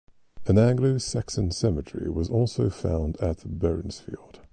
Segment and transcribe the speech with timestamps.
[0.47, 4.39] An Anglo-Saxon cemetery was also found at Berinsfield.